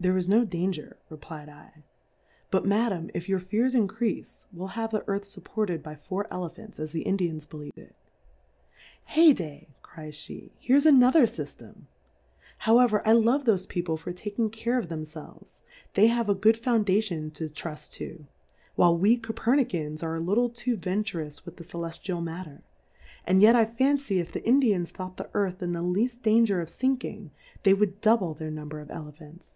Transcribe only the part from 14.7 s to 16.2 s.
of themfelveS; they